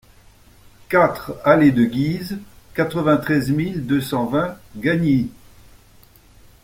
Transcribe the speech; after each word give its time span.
quatre 0.89 1.39
allée 1.43 1.71
de 1.71 1.85
Guise, 1.85 2.39
quatre-vingt-treize 2.73 3.51
mille 3.51 3.85
deux 3.85 4.01
cent 4.01 4.25
vingt 4.25 4.57
Gagny 4.75 5.29